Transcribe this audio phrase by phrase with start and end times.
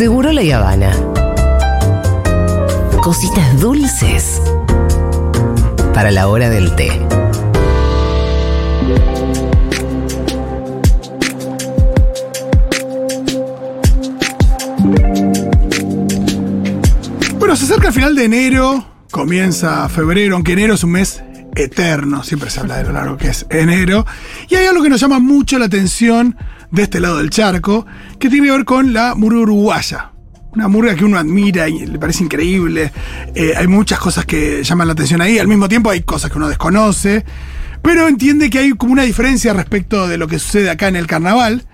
[0.00, 0.92] Seguro la Habana.
[3.02, 4.40] Cositas dulces
[5.92, 6.90] para la hora del té.
[17.38, 21.22] Bueno, se acerca el final de enero, comienza febrero, aunque enero es un mes
[21.54, 24.06] eterno, siempre se habla de lo largo que es enero,
[24.48, 26.38] y hay algo que nos llama mucho la atención
[26.70, 27.86] de este lado del charco,
[28.18, 30.12] que tiene que ver con la murga uruguaya.
[30.52, 32.92] Una murga que uno admira y le parece increíble.
[33.34, 36.38] Eh, hay muchas cosas que llaman la atención ahí, al mismo tiempo hay cosas que
[36.38, 37.24] uno desconoce,
[37.82, 41.06] pero entiende que hay como una diferencia respecto de lo que sucede acá en el
[41.06, 41.64] carnaval.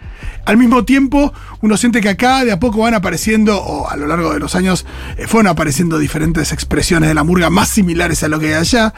[0.47, 4.07] Al mismo tiempo, uno siente que acá de a poco van apareciendo, o a lo
[4.07, 4.87] largo de los años,
[5.19, 8.95] eh, fueron apareciendo diferentes expresiones de la murga más similares a lo que hay allá.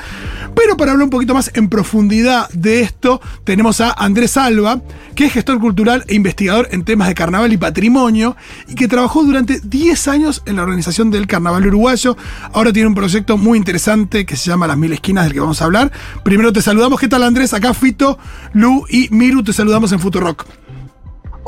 [0.55, 4.83] Pero para hablar un poquito más en profundidad de esto, tenemos a Andrés Alba,
[5.15, 8.37] que es gestor cultural e investigador en temas de carnaval y patrimonio,
[8.67, 12.15] y que trabajó durante 10 años en la organización del carnaval uruguayo.
[12.53, 15.63] Ahora tiene un proyecto muy interesante que se llama Las Mil Esquinas, del que vamos
[15.63, 15.91] a hablar.
[16.25, 17.01] Primero te saludamos.
[17.01, 17.55] ¿Qué tal, Andrés?
[17.55, 18.19] Acá Fito,
[18.53, 20.45] Lu y Miru te saludamos en Futurock.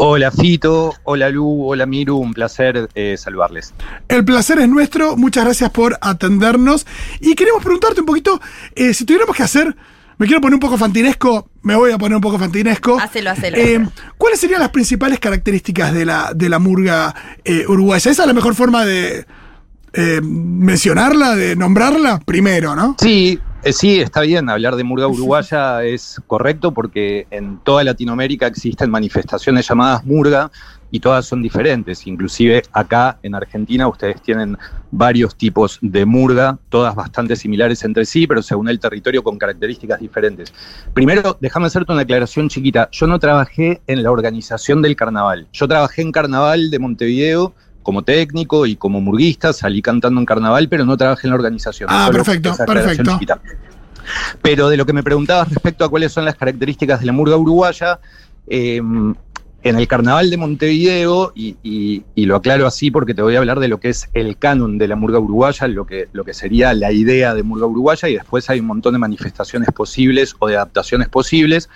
[0.02, 3.74] Hola Fito, hola Lu, hola Miru, un placer eh, saludarles.
[4.08, 6.86] El placer es nuestro, muchas gracias por atendernos.
[7.20, 8.40] Y queremos preguntarte un poquito,
[8.74, 9.76] eh, si tuviéramos que hacer,
[10.16, 12.98] me quiero poner un poco fantinesco, me voy a poner un poco fantinesco.
[12.98, 13.58] Hacelo, hacelo.
[13.58, 18.10] Eh, ¿Cuáles serían las principales características de la, de la murga eh, uruguaya?
[18.10, 19.26] Esa es la mejor forma de
[19.92, 22.96] eh, mencionarla, de nombrarla primero, ¿no?
[22.98, 28.90] Sí, sí, está bien, hablar de murga uruguaya es correcto porque en toda Latinoamérica existen
[28.90, 30.50] manifestaciones llamadas murga
[30.90, 32.06] y todas son diferentes.
[32.06, 34.56] Inclusive acá en Argentina ustedes tienen
[34.90, 40.00] varios tipos de murga, todas bastante similares entre sí, pero según el territorio con características
[40.00, 40.52] diferentes.
[40.94, 42.88] Primero, déjame hacerte una aclaración chiquita.
[42.92, 45.46] Yo no trabajé en la organización del carnaval.
[45.52, 50.68] Yo trabajé en Carnaval de Montevideo como técnico y como murguista, salí cantando en carnaval,
[50.68, 51.88] pero no trabajé en la organización.
[51.90, 53.12] Ah, Solo perfecto, perfecto.
[53.12, 53.40] chiquita.
[54.42, 57.36] Pero de lo que me preguntabas respecto a cuáles son las características de la murga
[57.36, 58.00] uruguaya,
[58.46, 58.80] eh,
[59.62, 63.40] en el carnaval de Montevideo, y, y- y lo aclaro así porque te voy a
[63.40, 66.32] hablar de lo que es el canon de la murga uruguaya, lo que, lo que
[66.32, 70.48] sería la idea de murga uruguaya, y después hay un montón de manifestaciones posibles o
[70.48, 71.68] de adaptaciones posibles.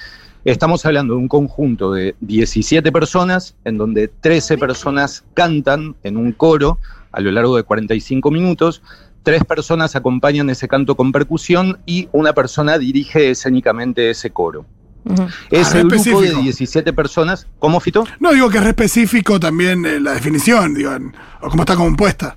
[0.44, 6.32] Estamos hablando de un conjunto de 17 personas, en donde 13 personas cantan en un
[6.32, 6.78] coro
[7.12, 8.83] a lo largo de 45 minutos,
[9.22, 14.66] tres personas acompañan ese canto con percusión y una persona dirige escénicamente ese coro.
[15.06, 15.27] Ujú.
[15.50, 16.43] Ese re grupo de específico.
[16.43, 18.04] 17 personas, ¿cómo Fito?
[18.21, 21.77] No digo que es re específico también eh, la definición, digo, en- o cómo está
[21.77, 22.37] compuesta.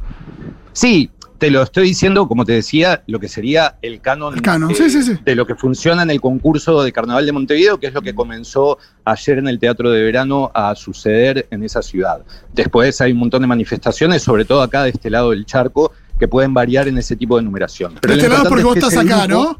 [0.73, 4.69] Sí, te lo estoy diciendo, como te decía, lo que sería el canon, El canon,
[4.69, 5.13] de, sí, sí, sí.
[5.23, 8.15] de lo que funciona en el concurso de Carnaval de Montevideo, que es lo que
[8.15, 12.21] comenzó ayer en el Teatro de Verano a suceder en esa ciudad.
[12.53, 16.27] Después hay un montón de manifestaciones, sobre todo acá de este lado del charco, que
[16.27, 17.93] pueden variar en ese tipo de numeración.
[17.95, 19.59] de Pero lo este lado porque vos estás acá, grupo-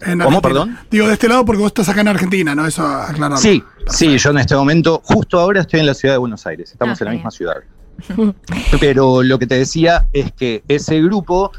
[0.00, 0.78] En ¿Cómo, perdón?
[0.90, 2.66] Digo, de este lado porque vos estás acá en Argentina, ¿no?
[2.66, 3.38] Eso aclararlo.
[3.38, 6.70] Sí, sí, yo en este momento, justo ahora estoy en la ciudad de Buenos Aires,
[6.72, 7.18] estamos Ah, en la bien.
[7.20, 7.54] misma ciudad.
[8.80, 11.52] Pero lo que te decía es que ese grupo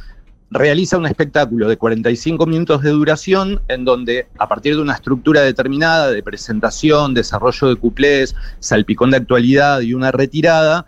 [0.51, 5.41] realiza un espectáculo de 45 minutos de duración en donde a partir de una estructura
[5.41, 10.85] determinada de presentación, desarrollo de cuplés, salpicón de actualidad y una retirada,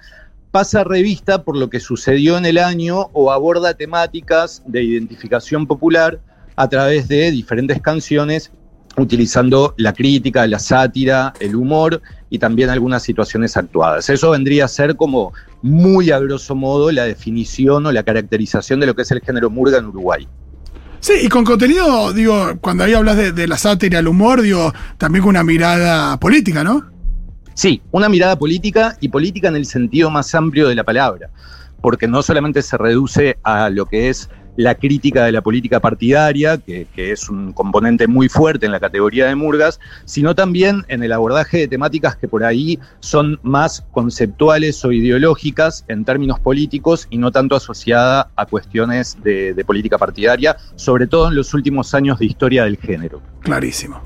[0.52, 6.20] pasa revista por lo que sucedió en el año o aborda temáticas de identificación popular
[6.56, 8.52] a través de diferentes canciones
[8.98, 14.10] utilizando la crítica, la sátira, el humor y también algunas situaciones actuadas.
[14.10, 18.88] Eso vendría a ser como muy a grosso modo la definición o la caracterización de
[18.88, 20.28] lo que es el género murga en Uruguay.
[21.00, 24.74] Sí, y con contenido, digo, cuando ahí hablas de, de la sátira, el humor, digo,
[24.98, 26.90] también con una mirada política, ¿no?
[27.54, 31.30] Sí, una mirada política y política en el sentido más amplio de la palabra,
[31.82, 36.58] porque no solamente se reduce a lo que es la crítica de la política partidaria,
[36.58, 41.14] que, es un componente muy fuerte en la categoría de Murgas, sino también en el
[41.14, 47.18] abordaje de temáticas que por ahí son más conceptuales o ideológicas en términos políticos y
[47.18, 52.20] no tanto asociada a cuestiones de, de política partidaria, sobre todo en los últimos años
[52.20, 53.22] de historia del género.
[53.42, 54.02] Clarísimo.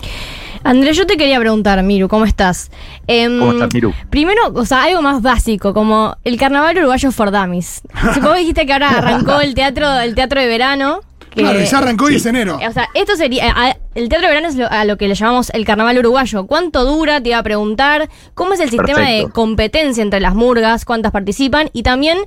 [0.63, 2.69] Andrés, yo te quería preguntar, Miru, ¿cómo estás?
[3.07, 3.93] Em, ¿Cómo estás, Miru?
[4.09, 7.81] Primero, o sea, algo más básico, como el carnaval uruguayo for Dummies.
[8.13, 10.99] Supongo que dijiste que ahora arrancó el teatro, el teatro de verano.
[11.31, 12.17] que- claro, ya arrancó y sí.
[12.17, 12.57] es enero.
[12.57, 13.53] O sea, esto sería.
[13.55, 16.45] a- el teatro de verano es lo- a lo que le llamamos el carnaval uruguayo.
[16.45, 17.21] ¿Cuánto dura?
[17.21, 18.09] Te iba a preguntar.
[18.33, 20.83] ¿Cómo es el sistema de competencia entre las murgas?
[20.83, 21.69] ¿Cuántas participan?
[21.71, 22.17] Y también,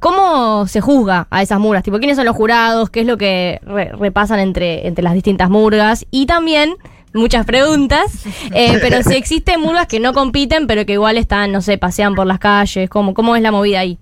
[0.00, 1.84] ¿cómo se juzga a esas murgas?
[1.84, 2.90] Tipo, ¿quiénes son los jurados?
[2.90, 6.04] ¿Qué es lo que re- repasan entre, entre las distintas murgas?
[6.10, 6.74] Y también,
[7.14, 8.24] muchas preguntas.
[8.52, 12.14] Eh, pero si existen murgas que no compiten, pero que igual están, no sé, pasean
[12.14, 13.98] por las calles, ¿cómo, cómo es la movida ahí?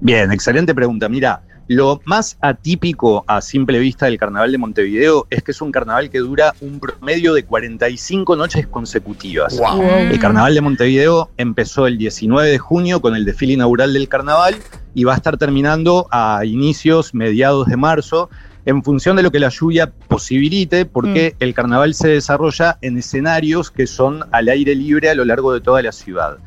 [0.00, 1.08] Bien, excelente pregunta.
[1.08, 5.70] Mira, lo más atípico a simple vista del carnaval de Montevideo es que es un
[5.70, 9.60] carnaval que dura un promedio de 45 noches consecutivas.
[9.78, 14.56] El carnaval de Montevideo empezó el 19 de junio con el desfile inaugural del carnaval
[14.94, 18.30] y va a estar terminando a inicios, mediados de marzo,
[18.64, 23.70] en función de lo que la lluvia posibilite, porque el carnaval se desarrolla en escenarios
[23.70, 26.38] que son al aire libre a lo largo de toda la ciudad.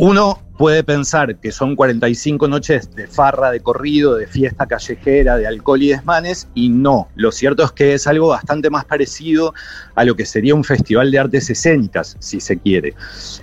[0.00, 5.46] Uno puede pensar que son 45 noches de farra, de corrido, de fiesta callejera, de
[5.46, 7.08] alcohol y desmanes, y no.
[7.16, 9.52] Lo cierto es que es algo bastante más parecido
[9.94, 12.94] a lo que sería un festival de artes escénicas, si se quiere.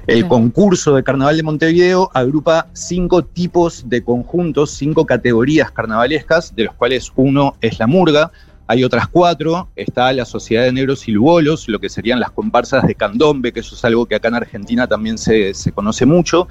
[0.08, 6.66] El concurso de Carnaval de Montevideo agrupa cinco tipos de conjuntos, cinco categorías carnavalescas, de
[6.66, 8.32] los cuales uno es la murga,
[8.72, 12.88] hay otras cuatro, está la Sociedad de Negros y Lugolos, lo que serían las comparsas
[12.88, 16.48] de candombe, que eso es algo que acá en Argentina también se, conoce mucho.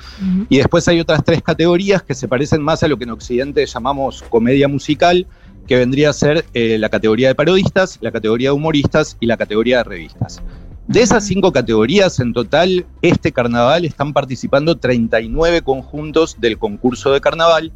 [0.51, 3.65] Y después hay otras tres categorías que se parecen más a lo que en Occidente
[3.65, 5.27] llamamos comedia musical,
[5.67, 9.39] que vendría a ser eh, la categoría de parodistas, la categoría de humoristas y la
[9.39, 10.43] categoría de revistas.
[10.89, 17.23] De esas cinco categorías, en total, este carnaval están participando 39 conjuntos del concurso de
[17.23, 17.73] carnaval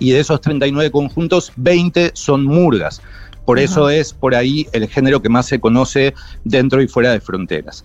[0.00, 3.02] y de esos 39 conjuntos, 20 son murgas.
[3.48, 6.12] Por eso es por ahí el género que más se conoce
[6.44, 7.82] dentro y fuera de fronteras.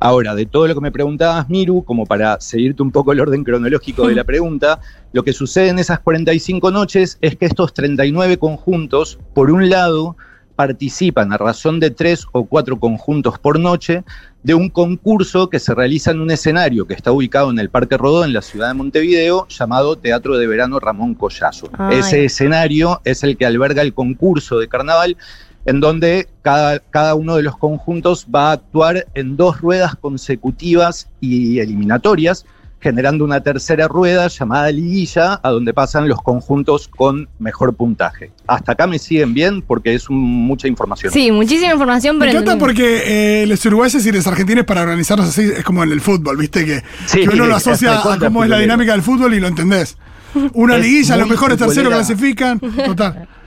[0.00, 3.44] Ahora, de todo lo que me preguntabas, Miru, como para seguirte un poco el orden
[3.44, 4.80] cronológico de la pregunta,
[5.12, 10.16] lo que sucede en esas 45 noches es que estos 39 conjuntos, por un lado,
[10.56, 14.02] participan a razón de tres o cuatro conjuntos por noche
[14.44, 17.96] de un concurso que se realiza en un escenario que está ubicado en el Parque
[17.96, 21.70] Rodó, en la ciudad de Montevideo, llamado Teatro de Verano Ramón Collazo.
[21.90, 25.16] Ese escenario es el que alberga el concurso de carnaval
[25.64, 31.08] en donde cada, cada, uno de los conjuntos va a actuar en dos ruedas consecutivas
[31.22, 32.44] y eliminatorias,
[32.84, 38.30] generando una tercera rueda llamada liguilla, a donde pasan los conjuntos con mejor puntaje.
[38.46, 41.10] Hasta acá me siguen bien porque es mucha información.
[41.10, 42.18] Sí, muchísima información.
[42.18, 45.82] Pero me encanta porque eh, los uruguayos y los argentinos para organizarnos así es como
[45.82, 46.66] en el fútbol, ¿viste?
[46.66, 46.82] Que,
[47.26, 49.96] uno lo asocia a cómo es la dinámica del fútbol y lo entendés.
[50.52, 52.60] Una liguilla, los mejores terceros clasifican.
[52.60, 53.26] Total.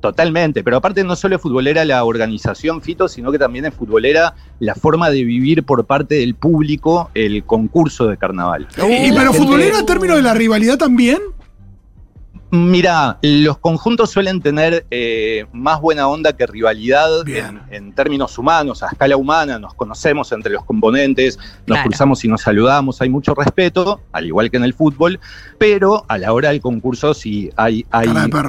[0.00, 4.34] Totalmente, pero aparte no solo es futbolera la organización Fito, sino que también es futbolera
[4.58, 8.66] la forma de vivir por parte del público el concurso de carnaval.
[8.78, 11.18] ¿Y pero futbolera en términos de la rivalidad también?
[12.52, 17.08] Mira, los conjuntos suelen tener eh, más buena onda que rivalidad
[17.70, 22.40] en, términos humanos, a escala humana, nos conocemos entre los componentes, nos cruzamos y nos
[22.40, 25.20] saludamos, hay mucho respeto, al igual que en el fútbol,
[25.58, 28.08] pero a la hora del concurso sí hay, hay,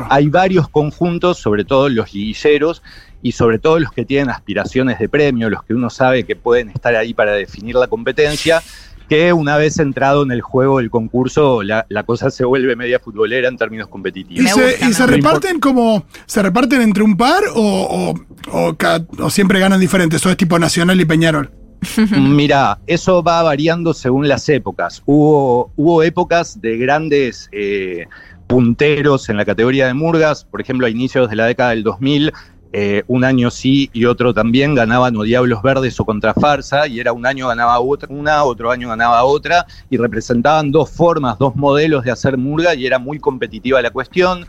[0.09, 2.81] hay varios conjuntos, sobre todo los liguilleros,
[3.23, 6.69] y sobre todo los que tienen aspiraciones de premio, los que uno sabe que pueden
[6.69, 8.63] estar ahí para definir la competencia
[9.11, 13.49] que una vez entrado en el juego del concurso, la, cosa se vuelve media futbolera
[13.49, 14.49] en términos competitivos.
[14.87, 18.15] ¿Y se, reparten como, se reparten entre un par o,
[18.53, 20.25] o, siempre ganan diferentes?
[20.25, 21.51] ¿O es tipo Nacional y Peñarol?
[22.17, 25.03] Mira, eso va variando según las épocas.
[25.05, 28.05] Hubo, hubo épocas de grandes eh,
[28.47, 32.31] punteros en la categoría de Murgas, por ejemplo, a inicios de la década del 2000
[32.73, 36.99] eh, un año sí y otro también ganaban o Diablos Verdes o Contra Farsa, y
[36.99, 42.03] era un año ganaba una, otro año ganaba otra, y representaban dos formas, dos modelos
[42.03, 44.45] de hacer murga, y era muy competitiva la cuestión.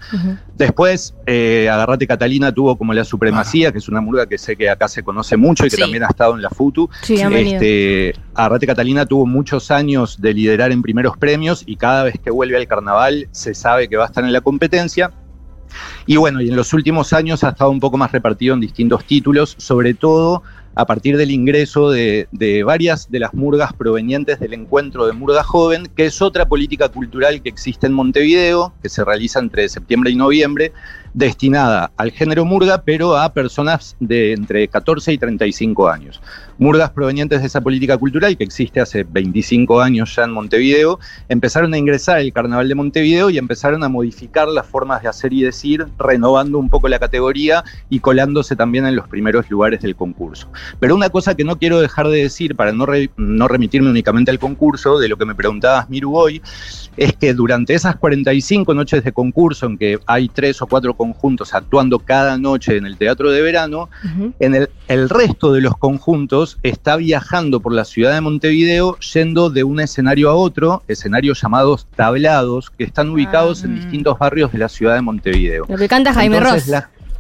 [0.57, 4.71] Después, eh, Agarrate Catalina tuvo como la supremacía, que es una murga que sé que
[4.71, 6.89] acá se conoce mucho y que también ha estado en la FUTU.
[7.09, 12.31] este, Agarrate Catalina tuvo muchos años de liderar en primeros premios, y cada vez que
[12.31, 15.11] vuelve al carnaval se sabe que va a estar en la competencia.
[16.07, 19.05] Y bueno, y en los últimos años ha estado un poco más repartido en distintos
[19.05, 20.43] títulos, sobre todo
[20.75, 22.27] a partir del ingreso de,
[22.65, 27.43] varias de las murgas provenientes del encuentro de Murga Joven, que es otra política cultural
[27.43, 30.73] que existe en Montevideo, que se realiza entre septiembre y noviembre,
[31.15, 36.23] destinada al género murga, pero a personas de entre 14 y 35 años.
[36.59, 40.99] Murgas provenientes de esa política cultural que existe hace 25 años ya en Montevideo,
[41.29, 45.33] empezaron a ingresar al Carnaval de Montevideo y empezaron a modificar las formas de hacer
[45.33, 49.97] y decir, renovando un poco la categoría y colándose también en los primeros lugares del
[49.97, 50.49] concurso.
[50.81, 54.39] Pero una cosa que no quiero dejar de decir, para no, no remitirme únicamente al
[54.39, 56.43] concurso, de lo que me preguntabas Miru hoy,
[56.97, 61.55] es que durante esas 45 noches de concurso en que hay tres o cuatro conjuntos
[61.55, 63.89] actuando cada noche en el teatro de verano,
[64.39, 69.51] en el, el resto de los conjuntos está viajando por la ciudad de Montevideo yendo
[69.51, 73.77] de un escenario a otro, escenarios llamados tablados, que están ubicados en ah.
[73.77, 75.67] distintos barrios de la ciudad de Montevideo.
[75.69, 76.71] Lo que canta Jaime Ross.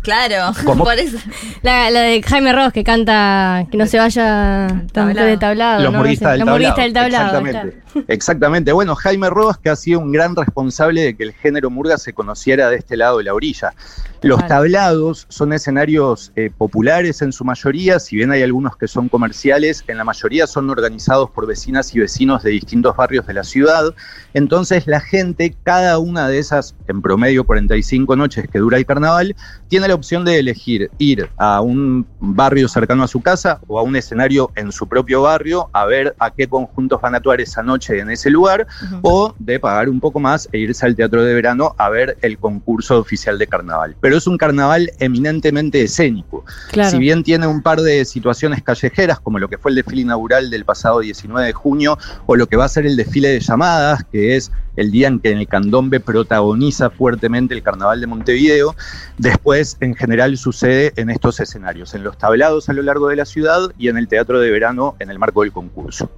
[0.03, 0.85] Claro, ¿Cómo?
[0.85, 1.17] por eso.
[1.63, 5.27] La, la de Jaime Ross que canta que no se vaya tan Tablado.
[5.29, 5.83] de tablado.
[5.83, 5.99] Los ¿no?
[5.99, 6.59] murguistas del Los tablado.
[6.59, 7.39] murguistas del tablado.
[7.47, 8.13] Exactamente.
[8.13, 8.73] Exactamente.
[8.73, 12.13] Bueno, Jaime Rodas, que ha sido un gran responsable de que el género murga se
[12.13, 13.75] conociera de este lado de la orilla.
[14.23, 19.09] Los tablados son escenarios eh, populares en su mayoría, si bien hay algunos que son
[19.09, 23.43] comerciales, en la mayoría son organizados por vecinas y vecinos de distintos barrios de la
[23.43, 23.93] ciudad.
[24.33, 29.35] Entonces la gente, cada una de esas, en promedio 45 noches que dura el carnaval,
[29.67, 33.83] tiene la opción de elegir ir a un barrio cercano a su casa o a
[33.83, 37.65] un escenario en su propio barrio a ver a qué conjuntos van a actuar esa
[37.65, 38.69] noche en ese lugar
[39.03, 42.39] o de pagar un poco más e irse al teatro de verano a ver el
[42.39, 43.97] concurso oficial de carnaval.
[44.13, 46.45] Pero es un carnaval eminentemente escénico.
[46.71, 46.91] Claro.
[46.91, 50.51] Si bien tiene un par de situaciones callejeras, como lo que fue el desfile inaugural
[50.51, 54.05] del pasado 19 de junio, o lo que va a ser el desfile de llamadas,
[54.13, 58.77] que es el día en que el candombe protagoniza fuertemente el carnaval de Montevideo,
[59.17, 63.25] después en general sucede en estos escenarios, en los tablados a lo largo de la
[63.25, 66.11] ciudad y en el teatro de verano en el marco del concurso.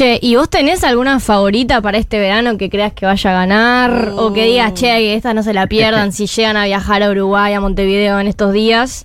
[0.00, 4.14] Che, ¿y vos tenés alguna favorita para este verano que creas que vaya a ganar?
[4.16, 7.10] O que digas, che, que esta no se la pierdan si llegan a viajar a
[7.10, 9.04] Uruguay, a Montevideo en estos días.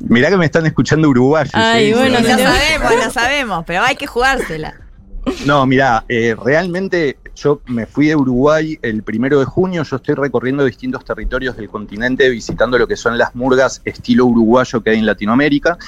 [0.00, 1.54] Mirá que me están escuchando uruguayos.
[1.54, 1.94] Ay, ¿eh?
[1.94, 4.74] bueno, Lo no te- sabemos, lo sabemos, pero hay que jugársela.
[5.44, 10.14] No, mira, eh, realmente yo me fui de Uruguay el primero de junio, yo estoy
[10.14, 14.98] recorriendo distintos territorios del continente visitando lo que son las murgas estilo uruguayo que hay
[14.98, 15.78] en Latinoamérica,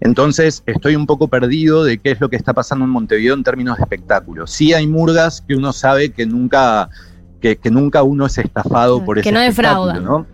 [0.00, 3.44] entonces estoy un poco perdido de qué es lo que está pasando en Montevideo en
[3.44, 4.50] términos de espectáculos.
[4.50, 6.90] Sí hay murgas que uno sabe que nunca,
[7.40, 10.04] que, que nunca uno es estafado por Que ese no defraudan.
[10.04, 10.26] ¿no?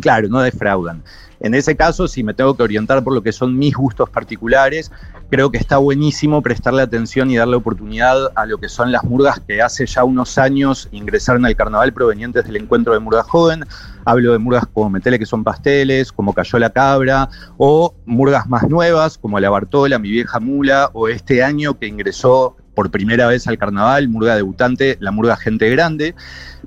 [0.00, 1.02] Claro, no defraudan.
[1.40, 4.92] En ese caso, si me tengo que orientar por lo que son mis gustos particulares,
[5.32, 9.40] creo que está buenísimo prestarle atención y darle oportunidad a lo que son las murgas
[9.40, 13.64] que hace ya unos años ingresaron al carnaval provenientes del encuentro de Murga Joven.
[14.04, 18.68] Hablo de murgas como Metele, que son pasteles, como Cayó la Cabra, o murgas más
[18.68, 23.46] nuevas, como La Bartola, Mi Vieja Mula, o este año que ingresó por primera vez
[23.48, 26.14] al carnaval, murga debutante, la murga Gente Grande.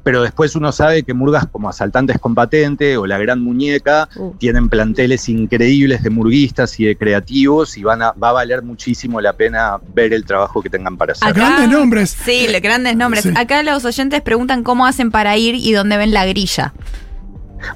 [0.06, 4.34] Pero después uno sabe que murgas como Asaltantes con Patente o La Gran Muñeca Uh.
[4.38, 9.20] tienen planteles increíbles de murguistas y de creativos y van a, va a valer muchísimo
[9.20, 11.34] la pena ver el trabajo que tengan para hacer.
[11.34, 12.16] Grandes nombres.
[12.24, 13.24] Sí, grandes nombres.
[13.24, 13.34] Sí.
[13.36, 16.72] Acá los oyentes preguntan cómo hacen para ir y dónde ven la grilla.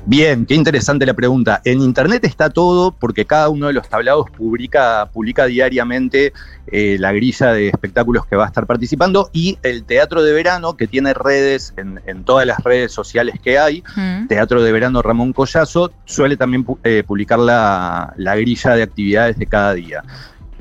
[0.06, 1.62] Bien, qué interesante la pregunta.
[1.66, 6.34] En internet está todo porque cada uno de los tablados publica, publica diariamente
[6.68, 10.78] eh, la grilla de espectáculos que va a estar participando y el teatro de verano
[10.78, 13.84] que tiene redes en, en todas las redes sociales que hay.
[13.96, 14.28] Mm.
[14.28, 19.46] Teatro de Verano Ramón Collazo suele también eh, publicar la, la grilla de actividades de
[19.48, 20.04] cada día.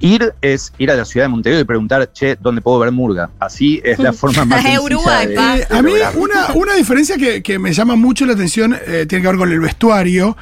[0.00, 3.30] Ir es ir a la ciudad de Montevideo y preguntar, che, ¿dónde puedo ver Murga?
[3.40, 7.42] Así es la forma más Uruguay, de- de Eh, a mí una, una diferencia que,
[7.42, 10.36] que me llama mucho la atención eh, tiene que ver con el vestuario.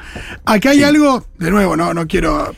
[0.45, 0.83] Acá hay Sí.
[0.83, 2.53] algo, de nuevo, no, no quiero,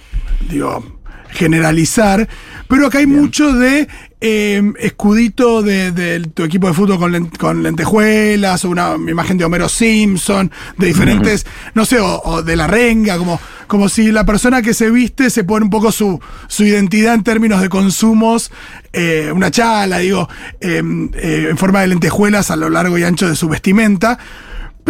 [0.50, 0.84] digo,
[1.29, 2.27] generalizar,
[2.68, 3.88] pero acá hay mucho de
[4.22, 9.38] eh, escudito de, de tu equipo de fútbol con, len- con lentejuelas, o una imagen
[9.38, 14.12] de Homero Simpson, de diferentes, no sé, o, o de la renga, como, como si
[14.12, 17.70] la persona que se viste se pone un poco su, su identidad en términos de
[17.70, 18.52] consumos,
[18.92, 20.28] eh, una chala, digo,
[20.60, 20.82] eh,
[21.14, 24.20] eh, en forma de lentejuelas a lo largo y ancho de su vestimenta.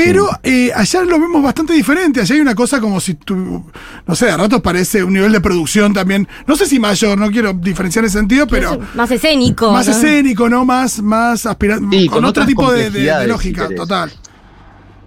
[0.05, 2.21] Pero eh, allá lo vemos bastante diferente.
[2.21, 3.65] Allá hay una cosa como si tú,
[4.07, 7.29] no sé, a ratos parece un nivel de producción también, no sé si mayor, no
[7.29, 9.71] quiero diferenciar en ese sentido, pero Más escénico.
[9.71, 9.91] más ¿no?
[9.93, 10.63] escénico, ¿no?
[10.65, 14.11] Más, más aspira Sí, con, con otro tipo de, de- de complejidades, lógica, si total.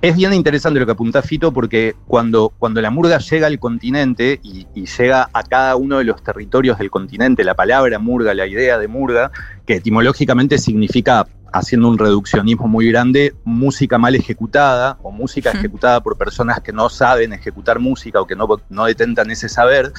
[0.03, 4.41] Es bien interesante lo que apunta Fito porque cuando, cuando la murga llega al continente
[4.43, 8.47] y, y llega a cada uno de los territorios del continente, la palabra murga, la
[8.49, 9.31] idea de murga,
[9.65, 16.17] que etimológicamente significa, haciendo un reduccionismo muy grande, música mal ejecutada o música ejecutada por
[16.17, 19.93] personas que no saben ejecutar música o que no, no detentan ese saber,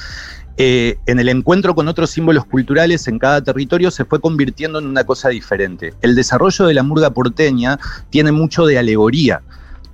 [0.56, 4.86] eh, en el encuentro con otros símbolos culturales en cada territorio se fue convirtiendo en
[4.86, 5.94] una cosa diferente.
[6.00, 7.78] El desarrollo de la murga porteña
[8.10, 9.42] tiene mucho de alegoría.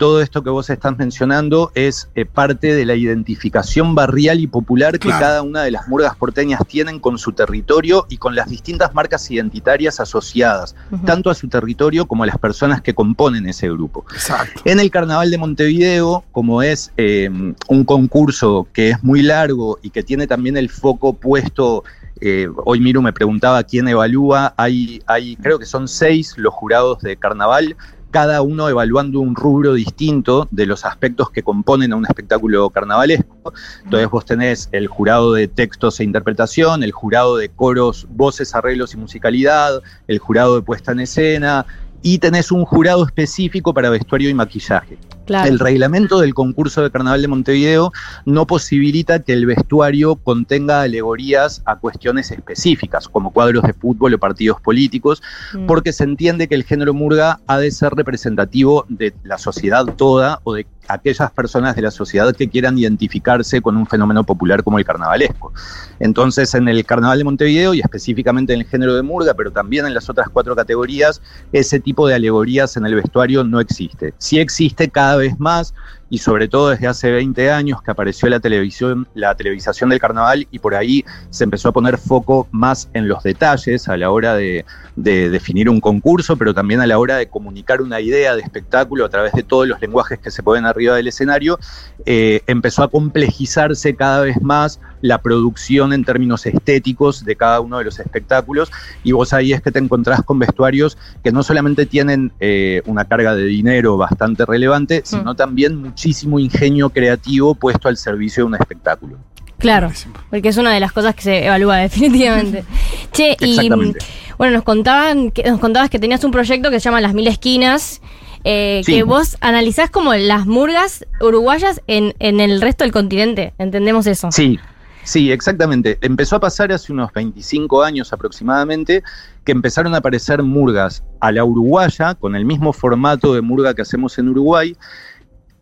[0.00, 4.98] Todo esto que vos estás mencionando es eh, parte de la identificación barrial y popular
[4.98, 5.20] que Claro.
[5.20, 9.30] cada una de las murgas porteñas tienen con su territorio y con las distintas marcas
[9.30, 14.06] identitarias asociadas, tanto a su territorio como a las personas que componen ese grupo.
[14.10, 14.62] Exacto.
[14.64, 17.28] En el Carnaval de Montevideo, como es eh,
[17.68, 21.84] un concurso que es muy largo y que tiene también el foco puesto,
[22.22, 27.00] eh, hoy Miru me preguntaba quién evalúa, hay, hay, creo que son seis los jurados
[27.00, 27.76] de Carnaval,
[28.10, 33.52] cada uno evaluando un rubro distinto de los aspectos que componen a un espectáculo carnavalesco.
[33.84, 38.94] Entonces vos tenés el jurado de textos e interpretación, el jurado de coros, voces, arreglos
[38.94, 41.66] y musicalidad, el jurado de puesta en escena,
[42.02, 44.98] y tenés un jurado específico para vestuario y maquillaje.
[45.26, 45.48] Claro.
[45.48, 47.92] El reglamento del concurso de Carnaval de Montevideo
[48.24, 54.18] no posibilita que el vestuario contenga alegorías a cuestiones específicas, como cuadros de fútbol o
[54.18, 55.22] partidos políticos,
[55.54, 55.66] Mm.
[55.66, 60.40] porque se entiende que el género murga ha de ser representativo de la sociedad toda
[60.42, 64.78] o de aquellas personas de la sociedad que quieran identificarse con un fenómeno popular como
[64.78, 65.52] el carnavalesco.
[65.98, 69.86] Entonces, en el Carnaval de Montevideo y específicamente en el género de murga, pero también
[69.86, 71.20] en las otras cuatro categorías,
[71.52, 74.14] ese tipo de alegorías en el vestuario no existe.
[74.18, 75.74] Sí existe cada vez más
[76.10, 80.46] y sobre todo desde hace 20 años que apareció la televisión, la televisación del carnaval
[80.50, 84.34] y por ahí se empezó a poner foco más en los detalles a la hora
[84.34, 84.64] de,
[84.96, 89.04] de definir un concurso, pero también a la hora de comunicar una idea de espectáculo
[89.04, 91.58] a través de todos los lenguajes que se pueden arriba del escenario,
[92.04, 97.78] eh, empezó a complejizarse cada vez más la producción en términos estéticos de cada uno
[97.78, 98.70] de los espectáculos
[99.02, 103.04] y vos ahí es que te encontrás con vestuarios que no solamente tienen eh, una
[103.04, 108.54] carga de dinero bastante relevante, sino también muchísimo ingenio creativo puesto al servicio de un
[108.54, 109.16] espectáculo.
[109.58, 109.90] Claro,
[110.30, 112.64] porque es una de las cosas que se evalúa definitivamente.
[113.12, 113.94] che, y mm,
[114.38, 117.26] bueno, nos contaban que, nos contabas que tenías un proyecto que se llama Las Mil
[117.26, 118.00] Esquinas,
[118.42, 118.94] eh, Sí.
[118.94, 123.52] que vos analizás como las murgas uruguayas en, en el resto del continente.
[123.58, 124.32] ¿Entendemos eso?
[124.32, 124.58] Sí,
[125.04, 125.98] sí, exactamente.
[126.00, 129.02] Empezó a pasar hace unos 25 años aproximadamente
[129.44, 133.82] que empezaron a aparecer murgas a la uruguaya, con el mismo formato de murga que
[133.82, 134.76] hacemos en Uruguay,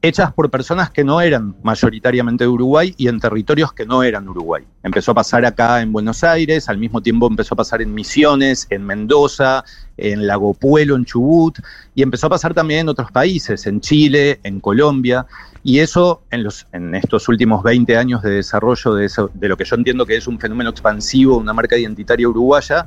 [0.00, 4.28] hechas por personas que no eran mayoritariamente de Uruguay y en territorios que no eran
[4.28, 4.64] Uruguay.
[4.82, 8.66] Empezó a pasar acá en Buenos Aires, al mismo tiempo empezó a pasar en Misiones,
[8.70, 9.64] en Mendoza,
[9.96, 11.58] en Lago Puelo, en Chubut,
[11.94, 15.26] y empezó a pasar también en otros países, en Chile, en Colombia,
[15.62, 19.56] y eso en, los, en estos últimos 20 años de desarrollo de, eso, de lo
[19.56, 22.86] que yo entiendo que es un fenómeno expansivo, una marca identitaria uruguaya,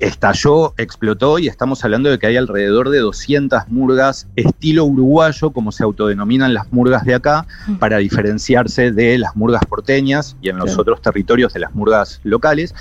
[0.00, 5.72] estalló, explotó y estamos hablando de que hay alrededor de 200 murgas estilo uruguayo, como
[5.72, 7.46] se autodenominan las murgas de acá,
[7.78, 12.74] para diferenciarse de las murgas porteñas y en los otros territorios de las murgas locales,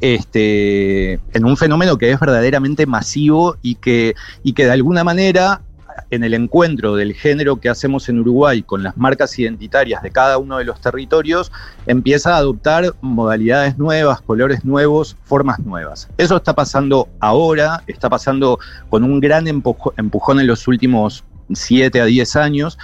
[0.00, 5.62] este, en un fenómeno que es verdaderamente masivo y que, y que de alguna manera
[6.10, 10.38] en el encuentro del género que hacemos en Uruguay con las marcas identitarias de cada
[10.38, 11.52] uno de los territorios,
[11.86, 16.08] empieza a adoptar modalidades nuevas, colores nuevos, formas nuevas.
[16.18, 18.58] Eso está pasando ahora, está pasando
[18.90, 22.78] con un gran empujón en los últimos 7 a 10 años,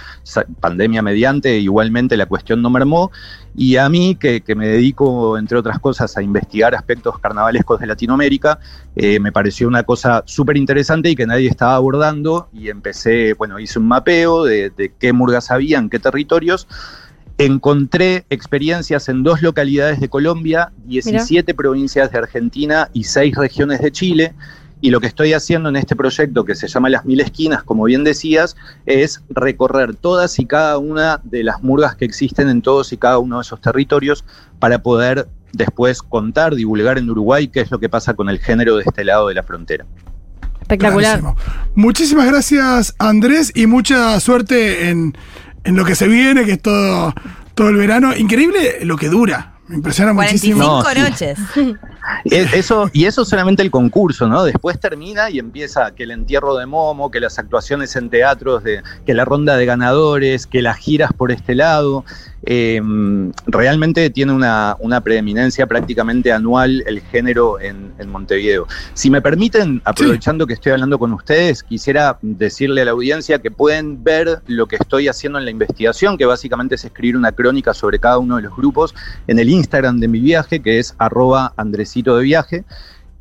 [0.59, 3.11] pandemia mediante, igualmente la cuestión no mermó,
[3.55, 7.87] y a mí, que, que me dedico, entre otras cosas, a investigar aspectos carnavalescos de
[7.87, 8.59] Latinoamérica,
[8.95, 13.59] eh, me pareció una cosa súper interesante y que nadie estaba abordando, y empecé, bueno,
[13.59, 16.67] hice un mapeo de, de qué murgas había, en qué territorios,
[17.45, 23.91] encontré experiencias en dos localidades de Colombia, 17 provincias de Argentina y 6 regiones de
[23.91, 24.33] Chile.
[24.81, 27.83] Y lo que estoy haciendo en este proyecto que se llama Las Mil Esquinas, como
[27.83, 32.91] bien decías, es recorrer todas y cada una de las murgas que existen en todos
[32.91, 34.25] y cada uno de esos territorios
[34.59, 38.77] para poder después contar, divulgar en Uruguay qué es lo que pasa con el género
[38.77, 39.85] de este lado de la frontera.
[40.61, 41.19] Espectacular.
[41.19, 41.35] Clarísimo.
[41.75, 45.17] Muchísimas gracias, Andrés, y mucha suerte en,
[45.63, 47.13] en lo que se viene, que es todo,
[47.55, 48.15] todo el verano.
[48.15, 49.53] Increíble lo que dura.
[49.67, 50.83] Me impresiona 45 muchísimo.
[50.83, 50.99] No, sí.
[50.99, 51.39] noches.
[52.25, 54.43] E- Eso, y eso solamente el concurso, ¿no?
[54.43, 58.81] Después termina y empieza que el entierro de Momo, que las actuaciones en teatros, de,
[59.05, 62.03] que la ronda de ganadores, que las giras por este lado.
[62.43, 62.81] Eh,
[63.45, 68.67] realmente tiene una, una preeminencia prácticamente anual el género en, en Montevideo.
[68.95, 73.51] Si me permiten, aprovechando que estoy hablando con ustedes, quisiera decirle a la audiencia que
[73.51, 77.75] pueden ver lo que estoy haciendo en la investigación, que básicamente es escribir una crónica
[77.75, 78.95] sobre cada uno de los grupos
[79.27, 81.53] en el Instagram de mi viaje, que es arroba
[81.95, 82.63] de viaje.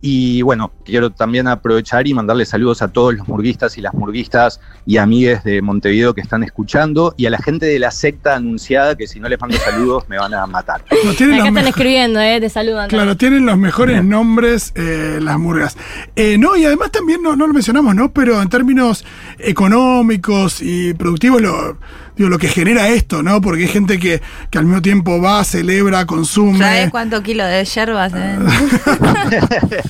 [0.03, 4.59] Y bueno, quiero también aprovechar y mandarle saludos a todos los murguistas y las murguistas
[4.87, 8.97] y amigues de Montevideo que están escuchando y a la gente de la secta anunciada
[8.97, 10.83] que si no les mando saludos me van a matar.
[11.05, 12.89] No, tienen Acá están escribiendo, eh, te saludan.
[12.89, 15.77] Claro, tienen los mejores nombres eh, las murgas.
[16.17, 18.11] Eh, no, y además también no, no lo mencionamos, ¿no?
[18.11, 19.05] Pero en términos
[19.39, 21.77] económicos y productivos, lo,
[22.21, 23.41] digo, lo que genera esto, ¿no?
[23.41, 26.59] Porque hay gente que, que al mismo tiempo va, celebra, consume.
[26.59, 28.13] ¿Sabes cuántos kilos de yerbas?
[28.15, 28.39] eh?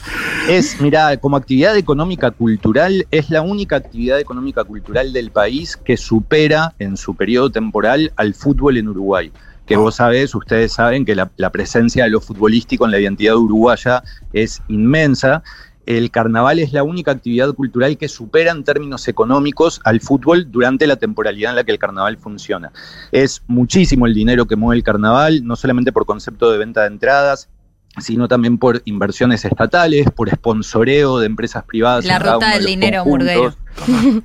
[0.48, 5.96] Es, mira, como actividad económica cultural, es la única actividad económica cultural del país que
[5.96, 9.32] supera en su periodo temporal al fútbol en Uruguay.
[9.66, 13.36] Que vos sabés, ustedes saben que la, la presencia de lo futbolístico en la identidad
[13.36, 15.42] uruguaya es inmensa.
[15.86, 20.86] El carnaval es la única actividad cultural que supera en términos económicos al fútbol durante
[20.86, 22.72] la temporalidad en la que el carnaval funciona.
[23.12, 26.88] Es muchísimo el dinero que mueve el carnaval, no solamente por concepto de venta de
[26.88, 27.48] entradas,
[27.98, 32.04] sino también por inversiones estatales, por sponsoreo de empresas privadas.
[32.04, 33.54] La ruta de del dinero murguero.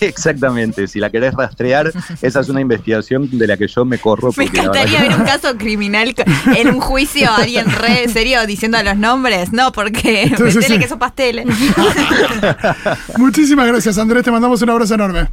[0.00, 4.30] Exactamente, si la querés rastrear, esa es una investigación de la que yo me corro.
[4.36, 6.14] Me encantaría que- ver un caso criminal
[6.56, 9.52] en un juicio, alguien re serio diciendo los nombres.
[9.52, 10.78] No, porque sí, metele sí.
[10.78, 11.46] que son pasteles.
[13.18, 14.24] Muchísimas gracias, Andrés.
[14.24, 15.28] Te mandamos un abrazo enorme.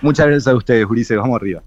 [0.00, 1.62] Muchas gracias a ustedes, Ulises, vamos arriba.